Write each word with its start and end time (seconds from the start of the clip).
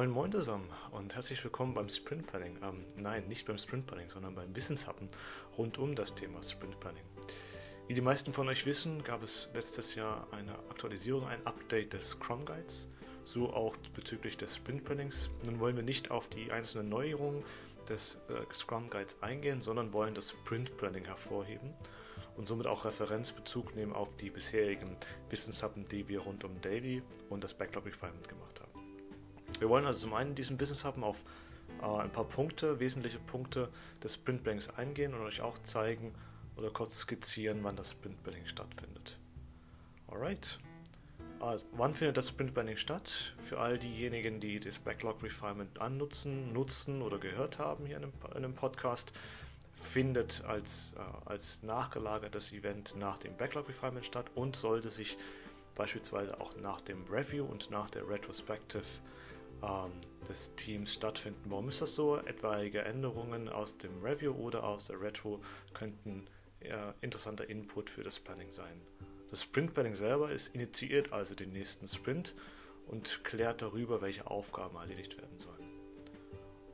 Moin 0.00 0.12
Moin 0.12 0.32
zusammen 0.32 0.66
und 0.92 1.14
herzlich 1.14 1.44
willkommen 1.44 1.74
beim 1.74 1.90
Sprint 1.90 2.26
Planning. 2.26 2.56
Ähm, 2.62 2.86
nein, 2.96 3.28
nicht 3.28 3.46
beim 3.46 3.58
Sprint 3.58 3.86
Planning, 3.86 4.08
sondern 4.08 4.34
beim 4.34 4.56
Wissenshappen 4.56 5.10
rund 5.58 5.76
um 5.76 5.94
das 5.94 6.14
Thema 6.14 6.42
Sprint 6.42 6.80
Planning. 6.80 7.02
Wie 7.86 7.92
die 7.92 8.00
meisten 8.00 8.32
von 8.32 8.48
euch 8.48 8.64
wissen, 8.64 9.04
gab 9.04 9.22
es 9.22 9.50
letztes 9.52 9.94
Jahr 9.94 10.26
eine 10.30 10.52
Aktualisierung, 10.70 11.26
ein 11.26 11.46
Update 11.46 11.92
des 11.92 12.08
Scrum 12.08 12.46
Guides, 12.46 12.88
so 13.26 13.52
auch 13.52 13.76
bezüglich 13.94 14.38
des 14.38 14.56
Sprint 14.56 14.84
Plannings. 14.84 15.28
Nun 15.44 15.60
wollen 15.60 15.76
wir 15.76 15.82
nicht 15.82 16.10
auf 16.10 16.28
die 16.28 16.50
einzelnen 16.50 16.88
Neuerungen 16.88 17.44
des 17.86 18.22
äh, 18.30 18.54
Scrum 18.54 18.88
Guides 18.88 19.22
eingehen, 19.22 19.60
sondern 19.60 19.92
wollen 19.92 20.14
das 20.14 20.30
Sprint 20.30 20.78
Planning 20.78 21.04
hervorheben 21.04 21.74
und 22.38 22.48
somit 22.48 22.66
auch 22.66 22.86
Referenzbezug 22.86 23.76
nehmen 23.76 23.92
auf 23.92 24.08
die 24.16 24.30
bisherigen 24.30 24.96
Wissenshappen, 25.28 25.84
die 25.84 26.08
wir 26.08 26.20
rund 26.20 26.42
um 26.42 26.58
Daily 26.62 27.02
und 27.28 27.44
das 27.44 27.52
Backlog 27.52 27.84
Refinement 27.84 28.26
gemacht 28.26 28.59
haben. 28.59 28.59
Wir 29.60 29.68
wollen 29.68 29.86
also 29.86 30.00
zum 30.00 30.14
einen 30.14 30.30
in 30.30 30.36
diesem 30.36 30.56
Business 30.56 30.84
Hub 30.84 31.00
auf 31.02 31.22
äh, 31.80 31.84
ein 31.84 32.10
paar 32.10 32.24
Punkte, 32.24 32.80
wesentliche 32.80 33.18
Punkte 33.18 33.68
des 34.02 34.14
Sprint 34.14 34.42
eingehen 34.76 35.14
und 35.14 35.20
euch 35.20 35.42
auch 35.42 35.58
zeigen 35.62 36.14
oder 36.56 36.70
kurz 36.70 36.98
skizzieren, 36.98 37.62
wann 37.62 37.76
das 37.76 37.92
Sprint 37.92 38.18
stattfindet. 38.46 39.18
Alright. 40.08 40.58
Also, 41.40 41.66
wann 41.72 41.94
findet 41.94 42.16
das 42.16 42.28
Sprint 42.28 42.52
statt? 42.78 43.34
Für 43.42 43.60
all 43.60 43.78
diejenigen, 43.78 44.40
die 44.40 44.60
das 44.60 44.78
Backlog 44.78 45.22
Refinement 45.22 45.80
annutzen, 45.80 46.52
nutzen 46.52 47.00
oder 47.00 47.18
gehört 47.18 47.58
haben 47.58 47.86
hier 47.86 47.96
in 47.96 48.04
einem, 48.04 48.12
in 48.30 48.36
einem 48.36 48.54
Podcast, 48.54 49.12
findet 49.74 50.44
als, 50.44 50.92
äh, 50.96 51.28
als 51.28 51.62
nachgelagertes 51.62 52.52
Event 52.52 52.96
nach 52.96 53.18
dem 53.18 53.36
Backlog 53.36 53.68
Refinement 53.68 54.04
statt 54.04 54.26
und 54.34 54.56
sollte 54.56 54.90
sich 54.90 55.16
beispielsweise 55.74 56.38
auch 56.40 56.54
nach 56.56 56.82
dem 56.82 57.04
Review 57.10 57.44
und 57.44 57.70
nach 57.70 57.88
der 57.88 58.06
Retrospective 58.06 58.84
des 60.28 60.54
Teams 60.54 60.94
stattfinden. 60.94 61.50
Warum 61.50 61.68
ist 61.68 61.82
das 61.82 61.94
so? 61.94 62.16
Etwaige 62.16 62.82
Änderungen 62.82 63.48
aus 63.48 63.76
dem 63.78 64.02
Review 64.02 64.32
oder 64.32 64.64
aus 64.64 64.86
der 64.86 65.00
Retro 65.00 65.40
könnten 65.74 66.26
äh, 66.60 66.92
interessanter 67.00 67.48
Input 67.48 67.90
für 67.90 68.02
das 68.02 68.18
Planning 68.18 68.52
sein. 68.52 68.80
Das 69.30 69.42
Sprint 69.42 69.74
Planning 69.74 69.94
selber 69.94 70.30
ist 70.30 70.54
initiiert 70.54 71.12
also 71.12 71.34
den 71.34 71.52
nächsten 71.52 71.88
Sprint 71.88 72.34
und 72.86 73.22
klärt 73.24 73.62
darüber, 73.62 74.02
welche 74.02 74.28
Aufgaben 74.28 74.76
erledigt 74.76 75.16
werden 75.18 75.38
sollen. 75.38 75.70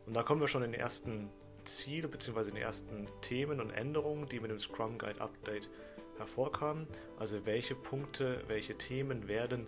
Und 0.06 0.14
da 0.14 0.22
kommen 0.22 0.40
wir 0.40 0.48
schon 0.48 0.62
in 0.62 0.72
den 0.72 0.80
ersten 0.80 1.28
Ziele 1.64 2.08
bzw. 2.08 2.48
in 2.48 2.54
den 2.54 2.62
ersten 2.62 3.08
Themen 3.20 3.60
und 3.60 3.70
Änderungen, 3.70 4.28
die 4.28 4.40
mit 4.40 4.50
dem 4.50 4.60
Scrum 4.60 4.98
Guide 4.98 5.20
Update 5.20 5.68
hervorkamen. 6.16 6.86
Also 7.18 7.44
welche 7.44 7.74
Punkte, 7.74 8.42
welche 8.46 8.76
Themen 8.78 9.28
werden 9.28 9.66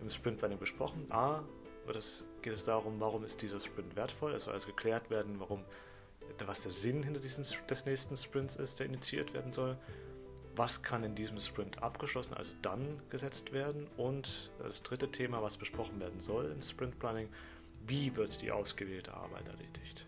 im 0.00 0.10
Sprint 0.10 0.38
Planning 0.38 0.58
besprochen? 0.58 1.10
A, 1.10 1.42
das, 1.92 2.26
geht 2.48 2.56
es 2.56 2.64
darum, 2.64 2.98
warum 2.98 3.24
ist 3.24 3.42
dieser 3.42 3.60
Sprint 3.60 3.94
wertvoll. 3.94 4.32
Es 4.32 4.44
soll 4.44 4.54
also 4.54 4.68
geklärt 4.68 5.10
werden, 5.10 5.38
warum, 5.38 5.66
was 6.46 6.62
der 6.62 6.72
Sinn 6.72 7.02
hinter 7.02 7.20
diesem, 7.20 7.44
des 7.66 7.84
nächsten 7.84 8.16
Sprints 8.16 8.56
ist, 8.56 8.80
der 8.80 8.86
initiiert 8.86 9.34
werden 9.34 9.52
soll. 9.52 9.76
Was 10.56 10.82
kann 10.82 11.04
in 11.04 11.14
diesem 11.14 11.38
Sprint 11.40 11.82
abgeschlossen, 11.82 12.32
also 12.32 12.54
dann 12.62 13.02
gesetzt 13.10 13.52
werden? 13.52 13.86
Und 13.98 14.50
das 14.60 14.82
dritte 14.82 15.10
Thema, 15.10 15.42
was 15.42 15.58
besprochen 15.58 16.00
werden 16.00 16.20
soll 16.20 16.46
im 16.46 16.62
Sprint 16.62 16.98
Planning, 16.98 17.28
wie 17.86 18.16
wird 18.16 18.40
die 18.40 18.50
ausgewählte 18.50 19.12
Arbeit 19.12 19.46
erledigt? 19.46 20.06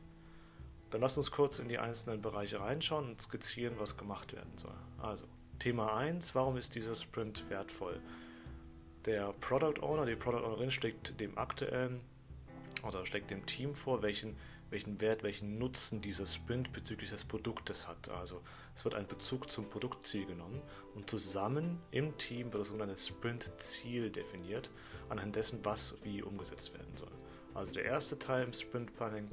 Dann 0.88 1.02
lasst 1.02 1.18
uns 1.18 1.30
kurz 1.30 1.58
in 1.58 1.68
die 1.68 1.78
einzelnen 1.78 2.22
Bereiche 2.22 2.58
reinschauen 2.58 3.10
und 3.10 3.20
skizzieren, 3.20 3.74
was 3.78 3.98
gemacht 3.98 4.32
werden 4.32 4.56
soll. 4.56 4.78
Also, 4.98 5.26
Thema 5.58 5.94
1, 5.94 6.34
warum 6.34 6.56
ist 6.56 6.74
dieser 6.74 6.94
Sprint 6.94 7.50
wertvoll? 7.50 8.00
Der 9.04 9.34
Product 9.42 9.82
Owner, 9.82 10.06
die 10.06 10.16
Product 10.16 10.42
Ownerin 10.42 10.70
schlägt 10.70 11.20
dem 11.20 11.36
aktuellen 11.36 12.00
oder 12.82 13.04
schlägt 13.06 13.30
dem 13.30 13.46
Team 13.46 13.74
vor, 13.74 14.02
welchen, 14.02 14.36
welchen 14.70 15.00
Wert, 15.00 15.22
welchen 15.22 15.58
Nutzen 15.58 16.00
dieser 16.00 16.26
Sprint 16.26 16.72
bezüglich 16.72 17.10
des 17.10 17.24
Produktes 17.24 17.86
hat. 17.88 18.08
Also 18.08 18.40
es 18.74 18.84
wird 18.84 18.94
ein 18.94 19.06
Bezug 19.06 19.50
zum 19.50 19.68
Produktziel 19.68 20.26
genommen 20.26 20.62
und 20.94 21.08
zusammen 21.08 21.80
im 21.90 22.16
Team 22.18 22.52
wird 22.52 22.62
das 22.62 22.68
sogenannte 22.68 23.00
Sprint-Ziel 23.00 24.10
definiert, 24.10 24.70
anhand 25.08 25.36
dessen, 25.36 25.60
was 25.64 25.96
wie 26.02 26.22
umgesetzt 26.22 26.72
werden 26.74 26.96
soll. 26.96 27.12
Also 27.54 27.72
der 27.72 27.84
erste 27.84 28.18
Teil 28.18 28.44
im 28.44 28.52
Sprint 28.52 28.94
Planning 28.96 29.28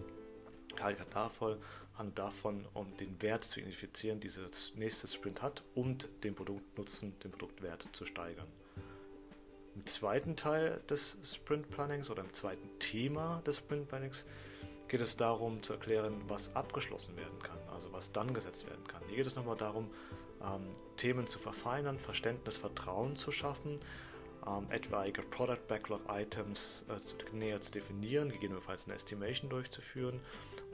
handelt 0.79 1.13
davon, 1.13 1.57
handelt 1.95 2.19
davon, 2.19 2.65
um 2.73 2.95
den 2.97 3.21
Wert 3.21 3.43
zu 3.43 3.59
identifizieren, 3.59 4.19
die 4.19 4.27
dieses 4.27 4.75
nächste 4.75 5.07
Sprint 5.07 5.41
hat 5.41 5.63
und 5.75 6.09
den 6.23 6.35
Produktnutzen, 6.35 7.17
den 7.19 7.31
Produktwert 7.31 7.87
zu 7.93 8.05
steigern. 8.05 8.47
Im 9.77 9.85
zweiten 9.85 10.35
Teil 10.35 10.81
des 10.89 11.19
Sprint 11.23 11.69
Plannings 11.69 12.09
oder 12.09 12.23
im 12.23 12.33
zweiten 12.33 12.67
Thema 12.79 13.43
des 13.45 13.57
Sprint 13.57 13.87
Plannings 13.87 14.25
geht 14.87 15.01
es 15.01 15.17
darum 15.17 15.61
zu 15.61 15.73
erklären, 15.73 16.19
was 16.27 16.55
abgeschlossen 16.55 17.15
werden 17.15 17.37
kann, 17.43 17.59
also 17.71 17.93
was 17.93 18.11
dann 18.11 18.33
gesetzt 18.33 18.67
werden 18.67 18.87
kann. 18.87 19.03
Hier 19.07 19.17
geht 19.17 19.27
es 19.27 19.35
nochmal 19.35 19.55
darum, 19.55 19.91
ähm, 20.41 20.71
Themen 20.95 21.27
zu 21.27 21.37
verfeinern, 21.37 21.99
Verständnis, 21.99 22.57
Vertrauen 22.57 23.17
zu 23.17 23.31
schaffen, 23.31 23.75
ähm, 24.47 24.65
etwaige 24.71 25.21
Product 25.21 25.67
Backlog 25.67 26.01
Items 26.09 26.83
äh, 26.89 27.35
näher 27.35 27.61
zu 27.61 27.71
definieren, 27.71 28.31
gegebenenfalls 28.31 28.85
eine 28.85 28.95
Estimation 28.95 29.47
durchzuführen 29.47 30.21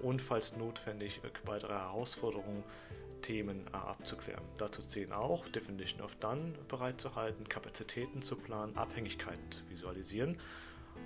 und 0.01 0.21
falls 0.21 0.55
notwendig 0.55 1.19
äh, 1.25 1.29
weitere 1.45 1.73
Herausforderungen 1.73 2.63
Themen 3.23 3.65
äh, 3.67 3.75
abzuklären. 3.75 4.43
Dazu 4.57 4.83
zählen 4.83 5.11
auch 5.11 5.47
Definition 5.47 6.01
of 6.01 6.15
Done 6.17 6.53
bereitzuhalten, 6.67 7.49
Kapazitäten 7.49 8.21
zu 8.21 8.35
planen, 8.35 8.77
Abhängigkeiten 8.77 9.51
zu 9.51 9.67
visualisieren, 9.69 10.37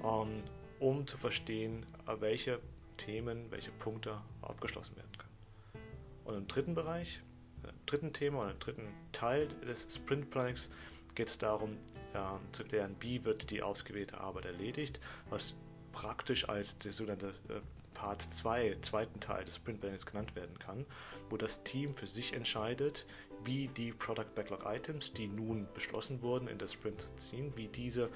ähm, 0.03 0.43
um 0.79 1.07
zu 1.07 1.17
verstehen, 1.17 1.85
äh, 2.07 2.19
welche 2.19 2.59
Themen, 2.97 3.49
welche 3.51 3.71
Punkte 3.71 4.19
abgeschlossen 4.41 4.97
werden 4.97 5.17
können. 5.17 5.85
Und 6.25 6.35
im 6.35 6.47
dritten 6.47 6.73
Bereich, 6.73 7.21
äh, 7.63 7.69
im 7.69 7.85
dritten 7.85 8.11
Thema 8.11 8.41
oder 8.41 8.51
im 8.51 8.59
dritten 8.59 8.87
Teil 9.13 9.47
des 9.65 9.87
Sprint 9.95 10.29
Plannings 10.29 10.69
geht 11.15 11.29
es 11.29 11.37
darum, 11.37 11.77
ja, 12.13 12.39
zu 12.51 12.63
klären, 12.63 12.95
wie 12.99 13.23
wird 13.23 13.49
die 13.49 13.61
ausgewählte 13.61 14.19
Arbeit 14.19 14.45
erledigt, 14.45 14.99
was 15.29 15.55
praktisch 15.97 16.47
als 16.47 16.77
der 16.77 16.91
sogenannte 16.91 17.29
äh, 17.49 17.59
Part 17.95 18.21
2, 18.21 18.77
zweiten 18.83 19.19
Teil 19.19 19.43
des 19.45 19.55
Sprint 19.55 19.81
Plannings 19.81 20.05
genannt 20.05 20.35
werden 20.35 20.59
kann, 20.59 20.85
wo 21.31 21.37
das 21.37 21.63
Team 21.63 21.95
für 21.95 22.05
sich 22.05 22.33
entscheidet, 22.33 23.07
wie 23.43 23.67
die 23.69 23.91
Product 23.91 24.35
Backlog 24.35 24.63
Items, 24.65 25.11
die 25.13 25.27
nun 25.27 25.67
beschlossen 25.73 26.21
wurden, 26.21 26.47
in 26.49 26.59
das 26.59 26.73
Sprint 26.73 27.01
zu 27.01 27.15
ziehen, 27.15 27.51
wie 27.55 27.67
diese 27.67 28.09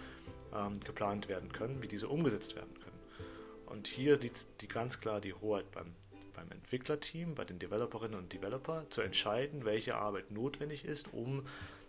ähm, 0.53 0.79
geplant 0.81 1.27
werden 1.27 1.51
können, 1.51 1.81
wie 1.81 1.87
diese 1.87 2.07
umgesetzt 2.07 2.55
werden 2.55 2.73
können. 2.75 2.99
Und 3.65 3.87
hier 3.87 4.17
liegt 4.19 4.61
die 4.61 4.67
ganz 4.67 4.99
klar 4.99 5.19
die 5.19 5.33
Hoheit 5.33 5.71
beim, 5.71 5.95
beim 6.35 6.51
Entwicklerteam, 6.51 7.33
bei 7.33 7.45
den 7.45 7.57
Developerinnen 7.57 8.19
und 8.19 8.31
Developer, 8.31 8.85
zu 8.91 9.01
entscheiden, 9.01 9.65
welche 9.65 9.95
Arbeit 9.95 10.29
notwendig 10.29 10.85
ist, 10.85 11.11
um 11.13 11.43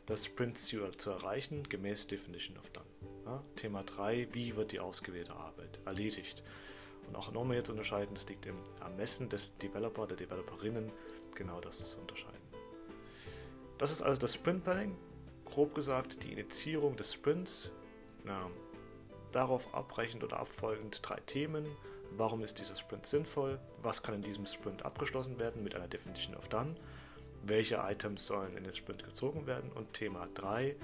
das 0.07 0.25
Sprint-Ziel 0.25 0.91
zu 0.97 1.11
erreichen, 1.11 1.65
gemäß 1.69 2.07
Definition 2.07 2.57
of 2.57 2.71
Done. 2.71 2.87
Ja, 3.25 3.43
Thema 3.57 3.83
3, 3.85 4.29
wie 4.33 4.57
wird 4.57 4.73
die 4.73 4.81
ausgewählte 4.81 5.35
Arbeit 5.35 5.81
erledigt? 5.85 6.43
Und 7.07 7.17
auch 7.17 7.33
nochmal 7.33 7.57
jetzt 7.57 7.71
unterscheiden, 7.71 8.15
das 8.15 8.29
liegt 8.29 8.47
im 8.47 8.57
Ermessen 8.81 9.29
des 9.29 9.57
Developer, 9.59 10.07
der 10.07 10.17
Developerinnen, 10.17 10.91
genau 11.35 11.61
das 11.61 11.91
zu 11.91 11.99
unterscheiden. 11.99 12.41
Das 13.79 13.91
ist 13.91 14.03
also 14.03 14.21
das 14.21 14.35
Sprint 14.35 14.65
Planning, 14.65 14.97
grob 15.45 15.75
gesagt 15.75 16.23
die 16.25 16.33
Initiierung 16.33 16.97
des 16.97 17.13
Sprints. 17.13 17.73
Na, 18.25 18.49
darauf 19.33 19.75
abbrechend 19.75 20.23
oder 20.23 20.39
abfolgend 20.39 21.01
drei 21.03 21.21
Themen. 21.27 21.67
Warum 22.17 22.43
ist 22.43 22.59
dieser 22.59 22.77
Sprint 22.77 23.07
sinnvoll? 23.07 23.59
Was 23.83 24.03
kann 24.03 24.15
in 24.15 24.23
diesem 24.23 24.47
Sprint 24.47 24.85
abgeschlossen 24.85 25.39
werden 25.39 25.63
mit 25.63 25.75
einer 25.75 25.89
Definition 25.89 26.37
of 26.37 26.49
Done? 26.49 26.75
Welche 27.45 27.77
Items 27.77 28.27
sollen 28.27 28.57
in 28.57 28.65
den 28.65 28.73
Sprint 28.73 29.03
gezogen 29.05 29.47
werden? 29.47 29.73
Und 29.73 29.93
Thema 29.95 30.29
3, 30.35 30.77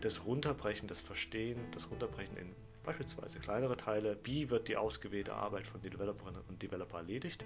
das 0.00 0.24
Runterbrechen, 0.24 0.88
das 0.88 1.00
Verstehen, 1.00 1.58
das 1.72 1.90
Runterbrechen 1.90 2.36
in 2.36 2.54
beispielsweise 2.84 3.40
kleinere 3.40 3.76
Teile, 3.76 4.18
wie 4.24 4.48
wird 4.48 4.68
die 4.68 4.76
ausgewählte 4.76 5.34
Arbeit 5.34 5.66
von 5.66 5.82
den 5.82 5.90
Developerinnen 5.90 6.40
und 6.48 6.62
Developer 6.62 6.98
erledigt, 6.98 7.44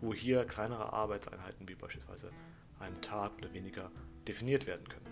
wo 0.00 0.12
hier 0.12 0.44
kleinere 0.44 0.92
Arbeitseinheiten 0.92 1.68
wie 1.68 1.74
beispielsweise 1.74 2.30
einen 2.80 3.00
Tag 3.00 3.32
oder 3.38 3.52
weniger 3.54 3.90
definiert 4.26 4.66
werden 4.66 4.86
können. 4.88 5.06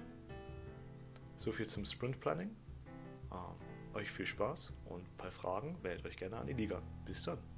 So 1.37 1.53
viel 1.53 1.67
zum 1.67 1.85
Sprint 1.85 2.21
Planning. 2.21 2.51
Ähm, 3.33 3.39
euch 3.95 4.11
viel 4.11 4.27
Spaß 4.27 4.73
und 4.87 5.17
bei 5.17 5.31
Fragen 5.31 5.77
meldet 5.83 6.05
euch 6.07 6.17
gerne 6.17 6.37
an 6.37 6.47
die 6.47 6.53
Liga. 6.53 6.83
Bis 7.07 7.23
dann. 7.23 7.54